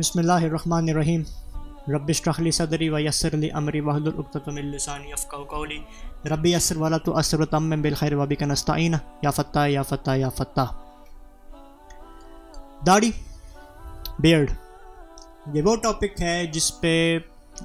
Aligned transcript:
بسم 0.00 0.18
اللہ 0.18 0.32
الرحمن 0.32 0.88
الرحیم۔ 0.88 1.22
رب 1.88 2.04
اشرح 2.08 2.50
صدری 2.50 2.88
و 2.88 2.98
یسر 2.98 3.36
لی 3.36 3.50
امری 3.50 3.80
وحد 3.80 4.36
من 4.46 4.62
لسانی 4.62 5.12
افقهوا 5.12 5.46
قولی۔ 5.46 5.78
رب 6.24 6.46
یسر 6.46 6.76
ولا 6.76 6.98
تؤثر 6.98 7.40
وتمم 7.40 7.82
بالخیر 7.82 8.14
وبک 8.14 8.42
نستعین 8.42 8.94
یا 9.22 9.30
فتح 9.30 9.58
یا 9.66 9.82
فتح 9.82 10.10
یا 10.16 10.28
فتح 10.28 10.72
داڑھی، 12.86 13.10
بیئرڈ۔ 14.18 14.50
یہ 15.54 15.62
وہ 15.62 15.76
ٹاپک 15.76 16.20
ہے 16.20 16.46
جس 16.46 16.80
پہ 16.80 17.18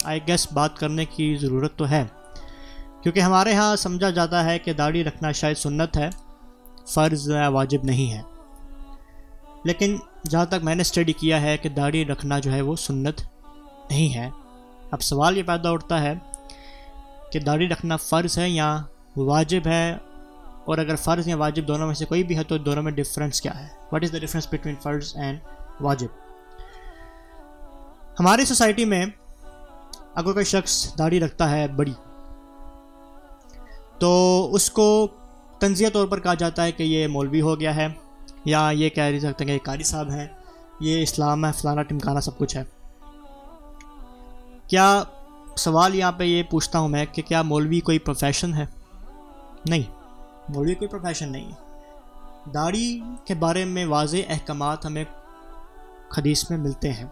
آئی 0.04 0.20
گیس 0.27 0.48
بات 0.54 0.77
کرنے 0.77 1.05
کی 1.05 1.38
ضرورت 1.41 1.76
تو 1.76 1.90
ہے۔ 1.90 2.04
کیونکہ 3.04 3.20
ہمارے 3.20 3.54
ہاں 3.54 3.76
سمجھا 3.76 4.09
جاتا 4.09 4.45
ہے 4.45 4.59
کہ 4.59 4.73
داڑھی 4.73 5.04
رکھنا 5.04 5.31
شاید 5.31 5.58
سنت 5.58 5.98
ہے، 5.98 6.09
فرض 6.88 7.31
واجب 7.48 7.84
نہیں 7.84 8.13
ہے۔ 8.13 8.34
لیکن 9.66 9.96
جہاں 10.30 10.46
تک 10.46 10.64
میں 10.64 10.76
نے 10.76 10.82
اسٹڈی 10.82 11.14
کیا 11.14 11.42
ہے 11.42 11.58
کہ 11.58 11.70
داڑھی 11.70 12.05
رکھنا 12.05 12.40
جو 12.40 12.52
ہے 12.54 12.62
وہ 12.62 12.76
سنت 12.76 13.22
نہیں 13.90 14.14
ہے۔ 14.16 14.30
اب 14.91 15.02
سوال 15.02 15.38
یہ 15.38 15.44
پیدا 15.44 15.70
اٹھتا 15.70 16.02
ہے 16.02 16.14
کہ 17.32 17.40
داڑھی 17.40 17.68
رکھنا 17.68 17.98
فرض 17.98 18.38
ہے 18.38 18.50
یا 18.50 18.82
واجب 19.18 19.62
ہے؟ 19.66 19.98
اور 20.66 20.78
اگر 20.78 20.96
فرض 20.96 21.28
یا 21.28 21.38
واجب 21.38 21.68
دونوں 21.68 21.88
میں 21.88 21.96
سے 21.96 22.05
کوئی 22.05 22.24
بھی 22.24 22.38
ہے 22.38 22.44
تو 22.44 22.58
دونوں 22.58 22.84
میں 22.84 22.91
ڈفرینس 22.91 23.41
کیا 23.41 23.60
ہے؟ 23.60 23.68
What 23.91 24.04
is 24.04 24.14
the 24.14 24.18
difference 24.18 24.48
between 24.52 24.76
فرض 24.84 25.16
اینڈ 25.16 25.40
واجب؟ 25.82 26.08
ہماری 28.20 28.46
سوسائٹی 28.46 28.86
میں 28.86 29.05
اگر 30.16 30.34
کوئی 30.34 30.46
شخص 30.46 30.98
داڑھی 30.98 31.20
رکھتا 31.20 31.50
ہے 31.50 31.68
بڑی، 31.68 31.94
تو 34.00 34.50
اس 34.52 34.70
کو 34.70 35.08
تنزیہ 35.60 35.90
طور 35.90 36.08
پر 36.08 36.20
کہا 36.20 36.34
جاتا 36.34 36.63
ہے 36.63 36.72
کہ 36.72 36.84
یہ 36.84 37.08
مولوی 37.08 37.41
ہو 37.41 37.60
گیا 37.60 37.76
ہے۔ 37.76 37.88
یا 38.45 38.70
یہ 38.73 38.90
کہہ 38.90 39.20
سکتے 39.22 39.46
ہیں 39.46 39.60
کہ 39.60 39.65
قاری 39.65 39.84
صاحب 39.84 40.10
ہیں، 40.10 40.27
یہ 40.79 41.01
اسلام 41.01 41.46
ہے، 41.46 41.51
فلانا 41.51 41.84
ٹمکانا 41.84 42.21
سب 42.21 42.38
کچھ 42.38 42.57
ہے۔ 42.57 42.63
کیا 44.68 45.04
سوال 45.57 45.96
یہاں 45.96 46.12
پہ 46.12 46.24
یہ 46.24 46.43
پوچھتا 46.43 46.79
ہوں 46.79 46.88
میں 46.88 47.05
کہ 47.12 47.21
کیا 47.21 47.41
مولوی 47.41 47.79
کوئی 47.79 47.99
پروفیشن 47.99 48.54
ہے؟ 48.54 48.66
نہیں، 49.70 49.91
مولوی 50.49 50.76
کوئی 50.76 50.88
پروفیشن 50.88 51.32
نہیں 51.32 51.51
ہے۔ 51.51 51.82
داڑھی 52.54 53.01
کے 53.26 53.34
بارے 53.34 53.66
میں 53.66 53.85
واضح 53.85 54.18
احکامات 54.29 54.85
ہمیں 54.85 55.04
حدیث 56.18 56.49
میں 56.49 56.57
ملتے 56.57 56.93
ہیں۔ 56.93 57.05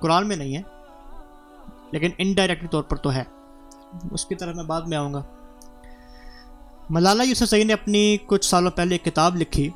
قرآن 0.00 0.28
میں 0.28 0.36
نہیں 0.36 0.56
ہے، 0.56 0.62
لیکن 1.90 2.10
انڈائریکٹلی 2.18 2.68
طور 2.68 2.82
پر 2.82 2.96
تو 2.96 3.12
ہے۔ 3.12 3.24
اس 4.10 4.26
کی 4.26 4.34
طرف 4.34 4.56
میں 4.56 4.64
بعد 4.64 4.80
میں 4.80 4.96
آؤں 4.96 5.14
گا۔ 5.14 5.22
ملالہ 6.90 7.22
یوسف 7.22 7.48
سعید 7.48 7.66
نے 7.66 7.72
اپنی 7.72 8.16
کچھ 8.26 8.44
سالوں 8.44 8.70
پہلے 8.70 8.94
ایک 8.94 9.04
کتاب 9.04 9.36
لکھی۔ 9.36 9.70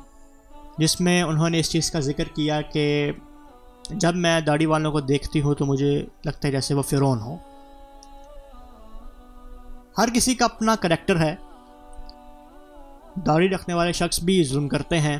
جس 0.77 1.01
میں 1.01 1.23
انہوں 1.23 1.49
نے 1.49 1.59
اس 1.59 1.69
چیز 1.71 1.91
کا 1.91 1.99
ذکر 1.99 2.23
کیا 2.23 2.61
کہ 2.61 3.11
جب 3.89 4.15
میں 4.15 4.41
داڑھی 4.41 4.65
والوں 4.65 4.91
کو 4.91 4.99
دیکھتی 4.99 5.41
ہوں 5.41 5.55
تو 5.55 5.65
مجھے 5.65 6.05
لگتا 6.25 6.47
ہے 6.47 6.51
جیسے 6.51 6.73
وہ 6.73 6.81
فرون 6.81 7.21
ہو 7.21 7.35
ہر 9.97 10.09
کسی 10.13 10.35
کا 10.35 10.45
اپنا 10.45 10.75
کریکٹر 10.75 11.19
ہے۔ 11.19 11.35
داڑھی 13.25 13.49
رکھنے 13.49 13.73
والے 13.73 13.91
شخص 13.91 14.19
بھی 14.19 14.43
ظلم 14.43 14.67
کرتے 14.67 14.99
ہیں، 14.99 15.19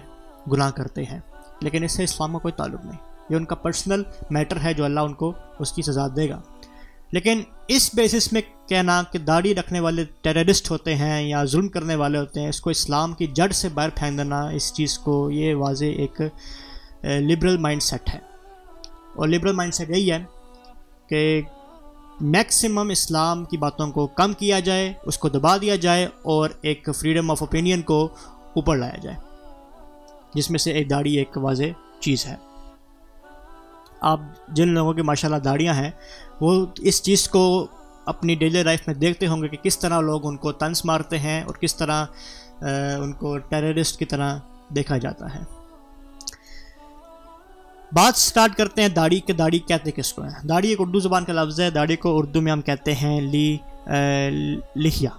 گناہ 0.51 0.71
کرتے 0.71 1.03
ہیں، 1.03 1.19
لیکن 1.61 1.83
اس 1.83 1.91
سے 1.91 2.03
اسلام 2.03 2.33
کا 2.33 2.39
کوئی 2.39 2.51
تعلق 2.51 2.85
نہیں۔ 2.85 2.97
یہ 3.29 3.35
ان 3.35 3.45
کا 3.45 3.55
پرسنل 3.55 4.03
میٹر 4.29 4.57
ہے 4.63 4.73
جو 4.73 4.85
اللہ 4.85 4.99
ان 4.99 5.13
کو 5.13 5.33
اس 5.59 5.71
کی 5.71 5.81
سزا 5.81 6.07
دے 6.15 6.29
گا۔ 6.29 6.41
لیکن 7.11 7.41
اس 7.67 7.89
بیسس 7.93 8.31
میں 8.33 8.41
کہنا 8.69 9.01
کہ 9.11 9.19
داڑھی 9.19 9.53
رکھنے 9.55 9.79
والے 9.79 10.03
ٹیررسٹ 10.21 10.71
ہوتے 10.71 10.95
ہیں 10.95 11.21
یا 11.23 11.43
ظلم 11.45 11.67
کرنے 11.67 11.95
والے 11.95 12.17
ہوتے 12.17 12.41
ہیں، 12.41 12.49
اس 12.49 12.61
کو 12.61 12.69
اسلام 12.69 13.13
کی 13.13 13.27
جڑ 13.27 13.49
سے 13.51 13.69
باہر 13.69 13.89
پھینک 13.89 14.17
دینا، 14.17 14.41
اس 14.49 14.73
چیز 14.73 14.97
کو 14.99 15.29
یہ 15.31 15.55
واضح 15.55 15.85
ایک 15.85 16.21
لبرل 17.21 17.57
مائنڈ 17.57 17.83
سیٹ 17.83 18.09
ہے۔ 18.13 18.19
اور 19.15 19.27
لبرل 19.27 19.53
مائنڈ 19.53 19.73
سیٹ 19.73 19.89
یہی 19.89 20.11
ہے 20.11 20.23
کہ 21.09 21.41
میکسیمم 22.21 22.89
اسلام 22.89 23.43
کی 23.45 23.57
باتوں 23.57 23.91
کو 23.91 24.07
کم 24.07 24.33
کیا 24.33 24.59
جائے، 24.59 24.91
اس 25.05 25.17
کو 25.17 25.29
دبا 25.29 25.55
دیا 25.57 25.75
جائے 25.75 26.05
اور 26.05 26.49
ایک 26.61 26.89
فریڈم 26.99 27.31
آف 27.31 27.41
اوپینین 27.41 27.81
کو 27.81 28.03
اوپر 28.55 28.77
لایا 28.77 28.97
جائے، 29.01 29.17
جس 30.33 30.49
میں 30.51 30.59
سے 30.59 30.71
ایک 30.71 30.89
داڑھی 30.89 31.17
ایک 31.17 31.37
واضح 31.37 31.99
چیز 31.99 32.25
ہے۔ 32.25 32.35
آپ 34.01 34.19
جن 34.47 34.69
لوگوں 34.69 34.93
کی 34.93 35.01
ماشاء 35.01 35.27
اللہ 35.29 35.39
داڑیاں 35.39 35.73
ہیں، 35.73 35.89
وہ 36.41 36.65
اس 36.79 37.01
چیز 37.03 37.27
کو 37.29 37.67
اپنی 38.05 38.35
ڈیلی 38.35 38.63
لائف 38.63 38.87
میں 38.87 38.95
دیکھتے 38.95 39.27
ہوں 39.27 39.41
گے 39.41 39.47
کہ 39.47 39.57
کس 39.57 39.79
طرح 39.79 39.99
لوگ 40.01 40.27
ان 40.27 40.37
کو 40.37 40.51
تنس 40.51 40.83
مارتے 40.85 41.19
ہیں 41.19 41.41
اور 41.43 41.55
کس 41.55 41.75
طرح 41.75 42.05
ان 42.61 43.11
کو 43.13 43.37
ٹیررسٹ 43.37 43.99
کی 43.99 44.05
طرح 44.05 44.37
دیکھا 44.75 44.97
جاتا 44.97 45.33
ہے۔ 45.35 45.43
بات 47.91 48.17
سٹارٹ 48.17 48.55
کرتے 48.57 48.81
ہیں 48.81 48.89
داڑھی 48.89 49.19
کے، 49.19 49.33
داڑھی 49.33 49.59
کہتے 49.59 49.91
کس 49.91 50.13
کو 50.13 50.21
ہیں؟ 50.21 50.47
داڑھی 50.47 50.69
ایک 50.69 50.81
اردو 50.81 50.99
زبان 50.99 51.25
کا 51.25 51.33
لفظ 51.33 51.59
ہے، 51.61 51.69
داڑھی 51.69 51.95
کو 51.95 52.17
اردو 52.17 52.41
میں 52.41 52.51
ہم 52.51 52.61
کہتے 52.61 52.95
ہیں 52.95 53.19
لی 53.21 53.57
لکھیا 54.75 55.09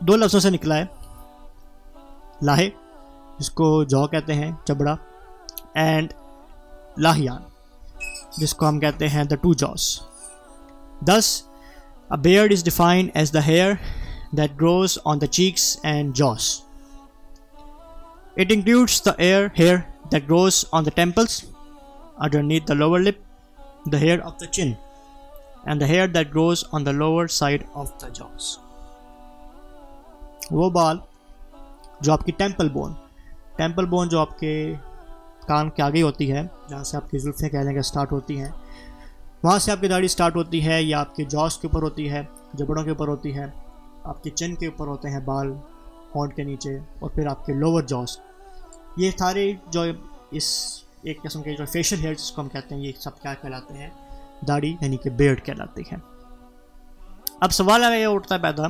دو 0.00 0.16
لفظوں 0.16 0.40
سے 0.40 0.50
نکلا 0.50 0.76
ہے، 0.76 0.84
لاہے، 2.42 2.68
جس 3.38 3.50
کو 3.50 3.72
جو 3.84 4.06
کہتے 4.06 4.34
ہیں، 4.34 4.50
چبڑا۔ 4.64 4.94
اینڈ 5.74 6.12
لاہیان 6.96 7.42
جس 8.38 8.54
کو 8.54 8.68
ہم 8.68 8.78
کہتے 8.80 9.08
ہیں 9.08 9.24
the 9.24 9.34
two 9.34 9.52
jaws 9.54 10.00
this 11.02 11.42
a 12.10 12.16
beard 12.16 12.52
is 12.52 12.64
defined 12.64 13.10
as 13.14 13.32
the 13.32 13.44
hair 13.46 13.72
that 14.32 14.60
grows 14.60 14.98
on 15.04 15.20
the 15.20 15.26
cheeks 15.26 15.76
and 15.82 16.14
jaws 16.16 16.60
it 18.36 18.46
includes 18.50 19.04
the 19.04 19.10
ear 19.18 19.46
hair 19.58 19.76
that 20.12 20.28
grows 20.28 20.64
on 20.72 20.86
the 20.86 20.90
temples 20.94 21.44
underneath 22.42 22.68
the 22.68 22.74
lower 22.74 23.00
lip 23.00 23.18
the 23.92 23.98
hair 23.98 24.20
of 24.20 24.40
the 24.40 24.46
chin 24.46 24.72
and 25.64 25.80
the 25.80 25.86
hair 25.86 26.08
that 26.08 26.34
grows 26.34 26.64
on 26.72 26.86
the 26.86 26.92
lower 26.92 27.26
side 27.26 27.64
of 27.74 28.00
the 28.00 28.08
jaws 28.08 28.56
وہ 30.50 30.70
بال 30.70 30.98
جو 32.00 32.12
آپ 32.12 32.24
کی 32.24 32.32
temple 32.32 32.68
bone 32.68 32.92
temple 33.56 33.86
bone 33.86 34.08
جو 34.08 34.18
آپ 34.18 34.38
کے 34.38 34.74
کان 35.46 35.70
کے 35.70 35.82
آگے 35.82 36.02
ہوتی 36.02 36.32
ہے، 36.32 36.42
جہاں 36.68 36.84
سے 36.84 36.96
آپ 36.96 37.10
کی 37.10 37.18
زلفیں 37.18 37.48
کہہ 37.48 37.58
لیں 37.58 37.74
گے 37.74 37.78
اسٹارٹ 37.78 38.12
ہوتی 38.12 38.40
ہیں۔ 38.40 38.50
وہاں 39.42 39.58
سے 39.58 39.72
آپ 39.72 39.80
کی 39.80 39.88
داڑھی 39.88 40.06
اسٹارٹ 40.06 40.36
ہوتی 40.36 40.64
ہے 40.66 40.82
یا 40.82 41.00
آپ 41.00 41.14
کے 41.16 41.24
جوس 41.24 41.58
کے 41.58 41.68
اوپر 41.68 41.82
ہوتی 41.82 42.10
ہے، 42.10 42.22
جبڑوں 42.54 42.84
کے 42.84 42.90
اوپر 42.90 43.08
ہوتی 43.08 43.34
ہے، 43.34 43.46
آپ 44.04 44.22
کے 44.22 44.30
چن 44.30 44.54
کے 44.54 44.66
اوپر 44.66 44.86
ہوتے 44.86 45.10
ہیں 45.10 45.20
بال، 45.20 45.52
ہونٹ 46.14 46.36
کے 46.36 46.42
نیچے، 46.42 46.78
اور 46.98 47.10
پھر 47.10 47.26
آپ 47.26 47.46
کے 47.46 47.52
لوور 47.52 47.82
جوس 47.82 48.18
یہ 48.96 49.10
سارے 49.18 49.52
جو 49.70 49.84
اس 50.30 50.46
ایک 51.02 51.22
قسم 51.22 51.42
کے 51.42 51.54
جو 51.56 51.64
فیشیل 51.66 52.00
ہیئر 52.00 52.14
جس 52.14 52.30
کو 52.30 52.42
ہم 52.42 52.48
کہتے 52.48 52.74
ہیں، 52.74 52.82
یہ 52.82 52.92
سب 53.00 53.20
کیا 53.22 53.34
کہلاتے 53.34 53.74
ہیں؟ 53.74 53.90
داڑھی 54.48 54.76
یعنی 54.80 54.96
کہ 54.96 55.10
بیئرڈ 55.10 55.44
کہلاتی 55.44 55.82
ہے۔ 55.92 55.96
اب 57.40 57.52
سوال 57.52 57.84
اگر 57.84 57.98
یہ 57.98 58.06
اٹھتا 58.06 58.34
ہے 58.34 58.40
پیدا 58.40 58.66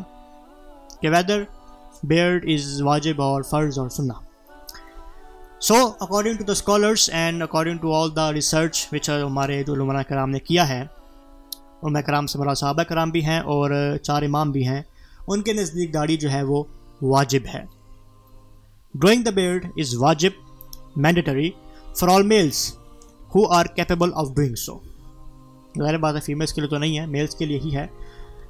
کہ 1.00 1.10
ویدر 1.10 1.42
بیئرڈ 2.02 2.44
از 2.48 2.82
واجب 2.82 3.22
اور 3.22 3.42
فرض 3.42 3.78
اور 3.78 3.88
سننا 3.88 4.14
so 5.62 5.74
according 6.00 6.36
to 6.36 6.44
the 6.44 6.52
scholars 6.52 7.08
and 7.12 7.42
according 7.42 7.78
to 7.78 7.92
all 7.94 8.14
the 8.16 8.32
research 8.32 8.86
which 8.92 9.08
ہمارے 9.10 9.62
جو 9.64 9.72
علماء 9.74 10.02
کرام 10.08 10.30
نے 10.30 10.38
کیا 10.38 10.68
ہے، 10.68 10.80
علماء 10.80 12.00
کرام 12.06 12.26
سے 12.26 12.38
مرا 12.38 12.54
صحابہ 12.54 12.82
کرام 12.82 13.10
بھی 13.10 13.24
ہیں 13.24 13.38
اور 13.52 13.70
چار 14.02 14.22
امام 14.22 14.50
بھی 14.52 14.66
ہیں، 14.68 14.80
ان 15.28 15.42
کے 15.42 15.52
نزدیک 15.52 15.92
داڑھی 15.94 16.16
جو 16.16 16.30
ہے 16.30 16.42
وہ 16.42 16.62
واجب 17.02 17.46
ہے۔ 17.54 17.62
ڈرائنگ 18.94 19.22
دا 19.22 19.30
بیئرڈ 19.30 19.66
از 19.76 19.94
واجب 19.96 20.38
mandatory 20.96 21.50
for 21.98 22.08
all 22.08 22.22
males 22.26 22.62
who 23.34 23.46
are 23.56 23.66
capable 23.76 24.14
of 24.14 24.34
doing 24.36 24.54
so 24.54 24.78
ظاہر 25.78 25.98
بات 25.98 26.14
ہے 26.14 26.20
فیمیلس 26.20 26.52
کے 26.52 26.60
لیے 26.60 26.70
تو 26.70 26.78
نہیں 26.78 26.98
ہے 26.98 27.06
میلس 27.06 27.34
کے 27.34 27.46
لیے 27.46 27.58
ہی 27.64 27.74
ہے۔ 27.76 27.86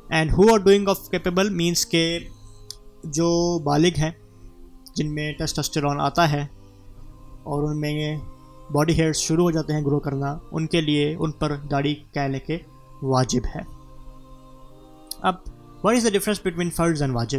And 0.08 0.32
who 0.32 0.50
are 0.52 0.58
doing 0.58 0.88
of 0.88 1.08
capable 1.10 1.50
means 1.54 1.86
کہ 1.86 2.18
جو 3.16 3.58
بالغ 3.64 3.98
ہیں، 3.98 4.10
جن 4.94 5.14
میں 5.14 5.32
ٹسٹسٹرون 5.38 6.00
آتا 6.00 6.30
ہے 6.32 6.46
اور 7.42 7.62
ان 7.62 7.80
میں 7.80 8.16
باڈی 8.72 8.92
ہیئرس 8.92 9.16
شروع 9.16 9.44
ہو 9.44 9.50
جاتے 9.50 9.72
ہیں 9.72 9.84
گرو 9.84 10.00
کرنا، 10.00 10.38
ان 10.50 10.66
کے 10.66 10.80
لیے 10.80 11.16
ان 11.18 11.30
پر 11.30 11.56
داڑھی 11.70 11.94
کہنے 11.94 12.38
کے 12.38 12.58
واجب 13.02 13.40
ہے۔ 13.56 13.60
اب 15.20 15.34
what 15.84 15.96
is 15.96 16.04
the 16.04 16.08
difference 16.08 16.40
between 16.44 16.70
فرض 16.70 17.02
اینڈ 17.02 17.14
واجب؟ 17.14 17.38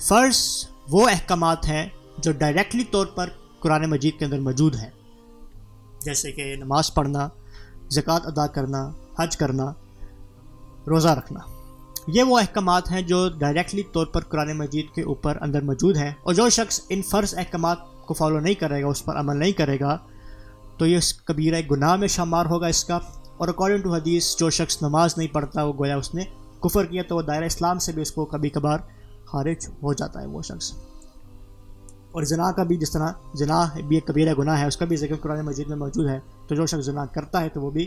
فرض 0.00 0.66
وہ 0.88 1.08
احکامات 1.08 1.66
ہیں 1.66 1.88
جو 2.18 2.32
ڈائریکٹلی 2.32 2.84
طور 2.84 3.06
پر 3.06 3.28
قرآن 3.60 3.90
مجید 3.90 4.18
کے 4.18 4.24
اندر 4.24 4.40
موجود 4.40 4.74
ہیں۔ 4.74 4.90
جیسے 6.00 6.32
کہ 6.32 6.56
نماز 6.56 6.94
پڑھنا، 6.94 7.28
زکوٰۃ 7.90 8.20
ادا 8.24 8.46
کرنا، 8.46 8.90
حج 9.18 9.36
کرنا، 9.36 9.72
روزہ 10.86 11.08
رکھنا۔ 11.08 11.40
یہ 12.06 12.22
وہ 12.22 12.38
احکامات 12.38 12.92
ہیں 12.92 13.02
جو 13.02 13.28
ڈائریکٹلی 13.38 13.82
طور 13.92 14.06
پر 14.06 14.20
قرآن 14.20 14.58
مجید 14.58 14.86
کے 14.94 15.02
اوپر 15.02 15.38
اندر 15.40 15.60
موجود 15.60 15.96
ہیں۔ 15.96 16.12
اور 16.22 16.34
جو 16.34 16.48
شخص 16.48 16.80
ان 16.88 17.02
فرض 17.02 17.34
احکامات 17.38 17.78
کو 18.10 18.14
فالو 18.14 18.40
نہیں 18.40 18.54
کرے 18.54 18.82
گا، 18.82 18.88
اس 18.88 19.04
پر 19.04 19.16
عمل 19.20 19.36
نہیں 19.36 19.52
کرے 19.52 19.80
گا، 19.80 19.96
تو 20.78 20.86
یہ 20.86 20.96
اس 20.96 21.14
کبیرہ 21.14 21.60
گناہ 21.70 21.96
میں 21.96 22.08
شمار 22.08 22.46
ہوگا 22.46 22.66
اس 22.66 22.84
کا۔ 22.84 22.98
اور 23.36 23.48
اکارڈنگ 23.48 23.82
ٹو 23.82 23.94
حدیث، 23.94 24.36
جو 24.36 24.50
شخص 24.50 24.82
نماز 24.82 25.14
نہیں 25.16 25.28
پڑھتا، 25.32 25.64
وہ 25.64 25.72
گویا 25.72 25.96
اس 25.96 26.14
نے 26.14 26.24
کفر 26.60 26.84
کیا، 26.86 27.02
تو 27.08 27.16
وہ 27.16 27.22
دائرہ 27.22 27.44
اسلام 27.44 27.78
سے 27.78 27.92
بھی 27.92 28.02
اس 28.02 28.12
کو 28.12 28.24
کبھی 28.24 28.48
کبھار 28.48 28.78
خارج 29.24 29.68
ہو 29.82 29.92
جاتا 29.92 30.20
ہے 30.20 30.26
وہ 30.26 30.42
شخص۔ 30.42 30.72
اور 32.12 32.22
زنا 32.22 32.52
کا 32.52 32.62
بھی 32.62 32.76
جس 32.76 32.90
طرح، 32.90 33.12
زنا 33.34 33.64
بھی 33.88 33.96
ایک 33.96 34.06
کبیرہ 34.06 34.34
گناہ 34.38 34.60
ہے، 34.60 34.66
اس 34.66 34.76
کا 34.76 34.84
بھی 34.84 34.96
ذکر 34.96 35.16
قرآن 35.16 35.44
مجید 35.44 35.68
میں 35.68 35.76
موجود 35.76 36.08
ہے۔ 36.08 36.18
تو 36.48 36.54
جو 36.54 36.66
شخص 36.66 36.86
زنا 36.86 37.06
کرتا 37.06 37.40
ہے، 37.40 37.48
تو 37.48 37.60
وہ 37.60 37.70
بھی 37.70 37.86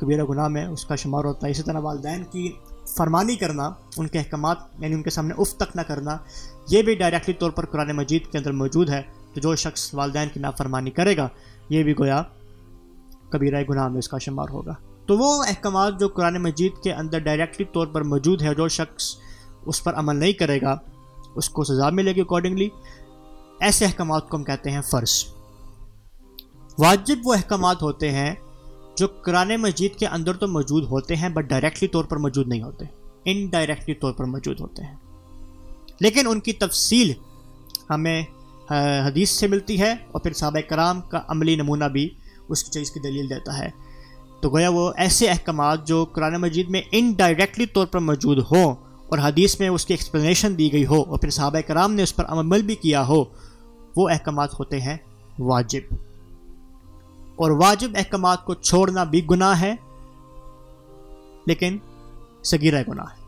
کبیرہ 0.00 0.24
گناہ 0.24 0.48
میں 0.48 0.66
اس 0.66 0.84
کا 0.84 0.96
شمار 0.96 1.24
ہوتا 1.24 1.46
ہے۔ 1.46 1.50
اسی 1.50 1.62
طرح 1.62 1.80
والدین 1.80 2.24
کی 2.24 2.52
فرمانی 2.96 3.36
کرنا، 3.36 3.70
ان 3.96 4.06
کے 4.06 4.18
احکامات 4.18 4.56
یعنی 4.78 4.94
ان 4.94 5.02
کے 5.02 5.10
سامنے 5.10 5.34
اف 5.38 5.54
تک 5.56 5.76
نہ 5.76 5.80
کرنا، 5.80 6.16
یہ 6.70 6.82
بھی 6.82 6.94
ڈائریکٹلی 6.94 7.34
طور 7.34 7.50
پر 7.50 7.66
قرآن 7.66 7.96
مجید 7.96 8.26
کے 8.32 8.38
اندر 8.38 8.52
موجود 8.52 8.88
ہے۔ 8.88 9.02
تو 9.36 9.40
جو 9.40 9.56
شخص 9.56 9.94
والدین 9.94 10.28
کی 10.28 10.40
نافرمانی 10.40 10.90
کرے 10.90 11.16
گا، 11.16 11.28
یہ 11.68 11.82
بھی 11.82 11.92
گویا 11.92 12.22
کبیرہ 13.28 13.62
گناہ 13.70 13.88
میں 13.88 13.98
اس 13.98 14.08
کا 14.08 14.18
شمار 14.18 14.48
ہوگا۔ 14.48 14.74
تو 15.06 15.18
وہ 15.18 15.44
احکامات 15.48 16.00
جو 16.00 16.08
قرآن 16.08 16.42
مجید 16.42 16.72
کے 16.84 16.92
اندر 16.92 17.18
ڈائریکٹلی 17.18 17.66
طور 17.72 17.86
پر 17.86 18.02
موجود 18.02 18.42
ہے 18.42 18.54
جو 18.54 18.68
شخص 18.68 19.16
اس 19.66 19.84
پر 19.84 19.94
عمل 19.94 20.16
نہیں 20.16 20.32
کرے 20.32 20.60
گا، 20.60 20.78
اس 21.34 21.48
کو 21.48 21.64
سزا 21.64 21.90
ملے 21.90 22.12
گی 22.14 22.20
اکارڈنگلی 22.20 22.68
ایسے 23.60 23.84
احکامات 23.84 24.28
کو 24.28 24.36
ہم 24.36 24.44
کہتے 24.44 24.70
ہیں 24.70 24.80
فرض۔ 24.82 25.24
واجب 26.78 27.18
وہ 27.24 27.34
احکامات 27.34 27.82
ہوتے 27.82 28.10
ہیں 28.10 28.34
جو 28.96 29.06
قرآن 29.06 29.56
مجید 29.56 29.96
کے 29.96 30.06
اندر 30.06 30.32
تو 30.32 30.48
موجود 30.48 30.84
ہوتے 30.84 31.16
ہیں 31.16 31.28
بٹ 31.28 31.44
ڈائریکٹلی 31.44 31.88
طور 31.88 32.04
پر 32.04 32.16
موجود 32.16 32.48
نہیں 32.48 32.62
ہوتے۔ 32.62 32.84
ان 33.24 33.46
ڈائریکٹلی 33.46 33.94
طور 33.94 34.12
پر 34.12 34.24
موجود 34.24 34.60
ہوتے 34.60 34.82
ہیں۔ 34.82 34.96
لیکن 36.00 36.26
ان 36.26 36.40
کی 36.40 36.52
تفصیل 36.52 37.12
ہمیں 37.90 38.22
حدیث 39.06 39.30
سے 39.30 39.46
ملتی 39.46 39.80
ہے 39.80 39.92
اور 39.92 40.20
پھر 40.20 40.32
صحابہ 40.32 40.60
کرام 40.68 41.00
کا 41.00 41.20
عملی 41.28 41.56
نمونہ 41.56 41.84
بھی 41.84 42.08
اس 42.48 42.64
کی 42.64 42.70
چیز 42.70 42.90
کی 42.90 43.00
دلیل 43.00 43.30
دیتا 43.30 43.58
ہے۔ 43.58 43.68
تو 44.40 44.50
گویا 44.50 44.68
وہ 44.68 44.92
ایسے 44.96 45.28
احکامات 45.28 45.86
جو 45.86 46.04
قرآن 46.04 46.34
مجید 46.34 46.68
میں 46.68 46.82
ان 46.92 47.12
ڈائریکٹلی 47.16 47.66
طور 47.66 47.86
پر 47.86 47.98
موجود 47.98 48.38
ہوں 48.38 48.74
اور 49.08 49.18
حدیث 49.18 49.60
میں 49.60 49.68
اس 49.68 49.86
کی 49.86 49.94
ایکسپلینیشن 49.94 50.58
دی 50.58 50.72
گئی 50.72 50.86
ہو 50.86 51.02
اور 51.02 51.18
پھر 51.18 51.30
صحابہ 51.30 51.60
کرام 51.60 51.92
نے 51.92 52.02
اس 52.02 52.16
پر 52.16 52.24
عمل 52.24 52.62
بھی 52.62 52.74
کیا 52.74 53.06
ہو، 53.06 53.24
وہ 53.96 54.08
احکامات 54.08 54.60
ہوتے 54.60 54.80
ہیں 54.80 54.96
واجب۔ 55.38 55.94
اور 57.36 57.50
واجب 57.50 57.90
احکامات 57.96 58.44
کو 58.44 58.54
چھوڑنا 58.54 59.04
بھی 59.04 59.26
گناہ 59.30 59.60
ہے، 59.60 59.74
لیکن 61.46 61.78
سگیرہ 62.44 62.82
گناہ 62.88 63.04
ہے، 63.04 63.22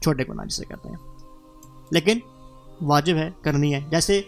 چھوٹے 0.00 0.24
گناہ 0.28 0.44
جسے 0.44 0.64
کہتے 0.64 0.88
ہیں۔ 0.88 0.96
لیکن 1.90 2.18
واجب 2.80 3.16
ہے، 3.16 3.30
کرنی 3.42 3.74
ہے۔ 3.74 3.80
جیسے 3.90 4.22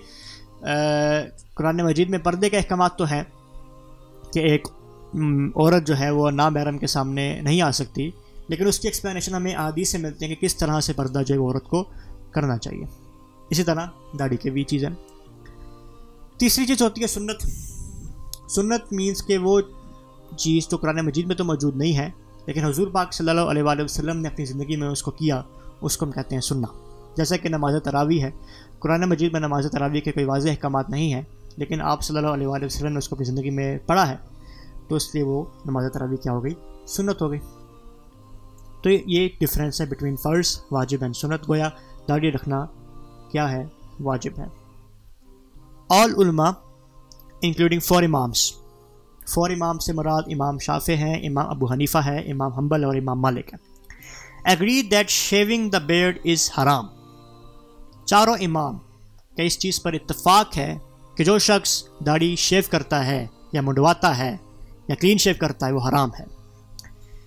قرآن 1.55 1.77
مجید 1.77 2.11
میں 2.11 2.19
پردے 2.19 2.51
کے 2.51 2.57
احکامات 2.57 2.97
تو 2.99 3.05
ہیں 3.05 3.23
کہ 4.33 4.41
ایک 4.41 4.69
عورت 5.57 5.87
جو 5.87 5.99
ہے 5.99 6.11
وہ 6.11 6.31
نابحرم 6.31 6.79
کے 6.79 6.87
سامنے 6.87 7.41
نہیں 7.41 7.63
آ 7.63 7.71
سکتی، 7.71 8.11
لیکن 8.49 8.67
اس 8.67 8.81
کی 8.81 8.89
ایکسپلینیشن 8.89 9.35
ہمیں 9.35 9.55
عادی 9.55 9.85
سے 9.85 9.99
ملتے 9.99 10.27
ہیں 10.27 10.35
کہ 10.35 10.47
کس 10.47 10.57
طرح 10.57 10.81
سے 10.81 10.93
پردہ 10.93 11.23
جو 11.27 11.35
ہے 11.35 11.41
عورت 11.41 11.65
کو 11.65 11.85
کرنا 12.31 12.59
چاہیے۔ 12.59 12.85
اسی 13.51 13.63
طرح 13.63 13.87
داڑھی 14.19 14.37
کے 14.37 14.51
بھی 14.51 14.65
چیزیں۔ 14.65 14.89
تیسری 16.39 16.67
چیز 16.67 16.83
ہوتی 16.83 17.03
ہے 17.03 17.07
سنت۔ 17.07 17.47
سنت 18.51 18.93
مینس 18.93 19.23
کہ 19.27 19.39
وہ 19.39 19.61
چیز 20.37 20.69
جو 20.69 20.77
قرآن 20.77 21.05
مجید 21.07 21.27
میں 21.27 21.37
تو 21.37 21.45
موجود 21.45 21.77
نہیں 21.77 21.97
ہے، 21.99 22.11
لیکن 22.47 22.65
حضور 22.65 22.89
پاک 22.89 23.13
صلی 23.13 23.31
اللہ 23.31 23.41
علیہ 23.41 23.63
وآلہ 23.63 23.83
وسلم 23.83 24.17
نے 24.17 24.29
اپنی 24.29 24.45
زندگی 24.45 24.77
میں 24.77 24.89
اس 24.89 25.03
کو 25.03 25.11
کیا، 25.11 25.43
اس 25.81 25.97
کو 25.97 26.07
ہم 26.07 26.13
کہتے 26.13 26.35
ہیں 26.35 26.43
سننا 26.43 26.69
جیسا 27.19 27.37
کہ 27.37 27.49
نماز 27.49 27.75
تراوی 27.85 28.23
ہے۔ 28.23 28.31
قرآن 28.79 29.01
مجید 29.01 29.33
میں 29.33 29.41
نماز 29.41 29.67
تراوی 29.73 30.01
کے 30.01 30.13
کوئی 30.13 30.27
واضح 30.27 30.49
احکامات 30.49 30.91
نہیں 30.91 31.13
ہیں، 31.15 31.23
لیکن 31.57 31.81
آپ 31.81 32.03
صلی 32.03 32.17
اللہ 32.17 32.29
علیہ 32.29 32.47
وآلہ 32.47 32.65
وسلم 32.65 32.93
نے 32.93 32.99
اس 32.99 33.09
کو 33.09 33.15
اپنی 33.15 33.25
زندگی 33.25 33.51
میں 33.51 33.79
پڑھا 33.87 34.09
ہے، 34.09 34.17
تو 34.89 34.95
اس 34.95 35.15
لیے 35.15 35.25
وہ 35.25 35.45
نماز 35.67 35.93
تراوی 35.95 36.17
کیا 36.17 36.33
ہو 36.33 36.45
گئی؟ 36.45 36.55
سنت 36.87 37.23
ہو 37.23 37.31
گئی۔ 37.31 37.39
تو 38.83 38.91
یہ 38.91 39.29
ڈفرینس 39.41 39.81
ہے 39.81 39.87
بٹوین 39.87 40.17
فرض 40.17 40.61
واجب 40.71 40.99
اینڈ 41.03 41.17
سنت۔ 41.17 41.49
گویا 41.49 41.69
داڑھی 42.09 42.33
رکھنا 42.33 42.67
کیا 43.33 43.53
ہے؟ 43.53 43.65
واجب 44.01 44.31
ہے۔ 44.39 44.47
آل 45.91 46.15
علماء 46.19 46.51
انکلوڈنگ 47.43 47.81
فور 47.81 48.03
امامس 48.03 48.53
فور 49.29 49.51
امام 49.51 49.79
سے 49.79 49.93
مراد 49.93 50.23
امام 50.27 50.59
شافع 50.59 50.93
ہیں، 50.93 51.29
امام 51.29 51.51
ابو 51.51 51.73
حنیفہ 51.73 51.99
ہے، 51.99 52.19
امام 52.19 52.53
حنبل 52.53 52.85
اور 52.85 52.95
امام 52.95 53.21
مالک 53.21 53.55
ہے 53.55 53.59
agree 54.45 54.83
that 54.83 55.09
shaving 55.09 55.71
the 55.71 55.79
beard 55.79 56.19
is 56.25 56.51
حرام 56.59 56.87
چاروں 58.09 58.37
امام 58.41 58.79
کا 59.37 59.43
اس 59.43 59.59
چیز 59.59 59.83
پر 59.83 59.93
اتفاق 59.93 60.57
ہے 60.57 60.79
کہ 61.17 61.25
جو 61.25 61.39
شخص 61.39 61.85
داڑھی 62.07 62.37
شیو 62.37 62.63
کرتا 62.71 63.07
ہے 63.07 63.27
یا 63.53 63.61
منڈواتا 63.61 64.19
ہے 64.19 64.37
یا 64.89 64.95
کلین 64.95 65.19
شیو 65.19 65.35
کرتا 65.39 65.67
ہے، 65.67 65.73
وہ 65.73 65.89
حرام 65.89 66.11
ہے۔ 66.21 66.25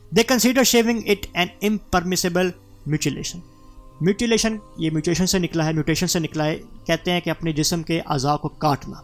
They 0.10 0.24
consider 0.24 0.63
shaving 0.63 1.00
it 1.06 1.28
an 1.33 1.48
impermissible 1.62 2.50
mutilation 2.86 3.39
mutilation 4.01 4.57
یہ 4.78 4.89
میوٹیشن 4.92 5.25
سے 5.25 5.39
نکلا 5.39 5.66
ہے 5.66 5.74
میوٹیشن 5.74 6.07
سے 6.07 6.19
نکلا 6.19 6.45
ہے۔ 6.45 6.57
کہتے 6.86 7.12
ہیں 7.12 7.22
کہ 7.22 7.30
اپنے 7.30 7.51
جسم 7.51 7.84
کے 7.84 8.01
اعضاء 8.06 8.36
کو 8.36 8.48
کاٹنا۔ 8.48 8.98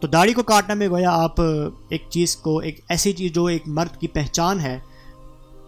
تو 0.00 0.06
داڑھی 0.06 0.32
کو 0.32 0.42
کاٹنا 0.42 0.74
میں 0.74 0.88
گویا 0.88 1.10
آپ 1.10 1.40
ایک 1.88 2.04
چیز 2.10 2.36
کو، 2.36 2.58
ایک 2.58 2.80
ایسی 2.88 3.12
چیز 3.12 3.32
جو 3.32 3.44
ایک 3.44 3.62
مرد 3.66 4.00
کی 4.00 4.08
پہچان 4.08 4.60
ہے، 4.60 4.78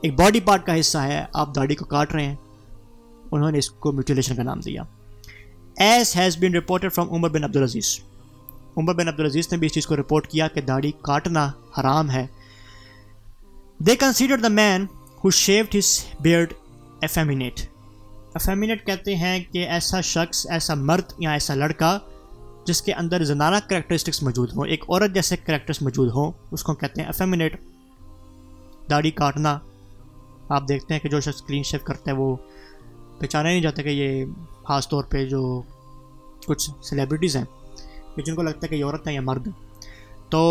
ایک 0.01 0.19
باڈی 0.19 0.41
پارٹ 0.41 0.67
کا 0.67 0.81
حصہ 0.81 0.99
ہے، 0.99 1.25
آپ 1.33 1.55
داڑھی 1.55 1.75
کو 1.75 1.85
کاٹ 1.85 2.13
رہے 2.13 2.25
ہیں۔ 2.25 2.37
انہوں 3.33 3.51
نے 3.51 3.59
اس 3.59 3.71
کو 3.71 3.93
میوٹیلیشن 3.93 4.37
کا 4.37 4.43
نام 4.43 4.61
دیا۔ 4.61 4.83
As 5.77 6.17
has 6.17 6.37
been 6.37 6.55
reported 6.55 6.93
from 6.93 7.13
Umar 7.15 7.29
bin 7.29 7.45
Abdulaziz 7.45 7.99
Umar 8.77 8.95
bin 8.95 9.09
Abdulaziz 9.09 9.49
نے 9.53 9.59
بھی 9.59 9.67
اس 9.67 9.73
چیز 9.73 9.87
کو 9.87 9.97
رپورٹ 9.97 10.27
کیا 10.27 10.49
کہ 10.49 10.61
داڑھی 10.61 10.93
کاٹنا 11.03 11.51
حرام 11.79 12.11
ہے۔ 12.11 12.27
They 13.79 13.97
consider 13.97 14.39
the 14.39 14.49
man 14.49 14.87
who 15.25 15.31
shaved 15.31 15.77
his 15.77 16.05
beard 16.21 16.53
effeminate 17.01 17.61
effeminate 18.35 18.87
کہتے 18.87 19.17
ہیں 19.17 19.39
کہ 19.53 19.67
ایسا 19.69 20.01
شخص، 20.01 20.47
ایسا 20.51 20.75
مرد 20.75 21.13
یا 21.19 21.33
ایسا 21.33 21.55
لڑکا 21.55 21.99
جس 22.67 22.83
کے 22.83 22.93
اندر 22.93 23.25
زنانہ 23.25 23.57
کریکٹرسٹکس 23.69 24.23
موجود 24.23 24.53
ہوں، 24.57 24.67
ایک 24.67 24.85
عورت 24.89 25.15
جیسے 25.15 25.37
کریکٹرس 25.37 25.83
موجود 25.83 26.11
ہوں، 26.11 26.33
اس 26.51 26.63
کو 26.63 26.75
کہتے 26.75 27.01
ہیں 27.01 27.09
ایفیمینیٹ 27.09 27.61
داڑھی 28.91 29.11
کاٹنا، 29.11 29.59
آپ 30.49 30.69
دیکھتے 30.69 30.95
ہیں 30.95 31.01
کہ 31.01 31.09
جو 31.09 31.21
شخص 31.21 31.43
کلین 31.43 31.63
شیف 31.63 31.83
کرتے 31.85 32.11
ہیں 32.11 32.19
وہ 32.19 32.37
پہچانا 33.23 33.49
نہیں 33.49 33.61
جاتا 33.61 33.83
کہ 33.83 33.89
یہ 33.89 34.25
خاص 34.65 34.89
طور 34.89 35.05
پہ 35.05 35.25
جو 35.27 35.63
کچھ 36.47 36.71
سیلیبریٹیز 36.83 37.37
ہیں 37.37 37.45
کہ 38.17 38.23
جن 38.23 38.35
کو 38.35 38.43
لگتا 38.43 38.59
ہے 38.63 38.69
کہ 38.69 38.75
یہ 38.75 38.85
عورت 38.85 39.09
ہے 39.09 39.15
یا 39.15 39.21
مرد 39.21 39.49
تو 40.31 40.43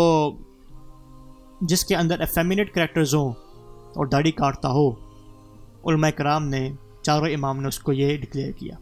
جس 1.60 1.84
کے 1.84 1.96
اندر 1.96 2.20
ایفیمینیٹ 2.20 2.74
کریکٹرز 2.74 3.14
ہوں 3.14 3.32
اور 3.96 4.06
داڑھی 4.06 4.32
کاٹتا 4.32 4.68
ہو، 4.68 4.90
علماء 5.84 6.10
کرام 6.10 6.48
نے، 6.48 6.70
چاروں 7.02 7.28
امام 7.28 7.60
نے 7.60 7.68
اس 7.68 7.78
کو 7.78 7.92
یہ 7.92 8.16
ڈکلیئر 8.16 8.52
کیا۔ 8.52 8.76